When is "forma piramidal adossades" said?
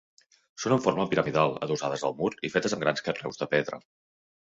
0.85-2.05